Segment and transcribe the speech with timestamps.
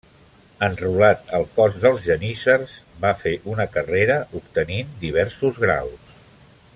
[0.67, 2.73] Enrolat al cos dels geníssers
[3.05, 6.11] va fer una carrera obtenint diversos graus.